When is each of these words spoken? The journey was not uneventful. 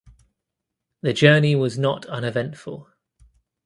The 1.01 1.13
journey 1.13 1.55
was 1.55 1.77
not 1.77 2.07
uneventful. 2.07 2.89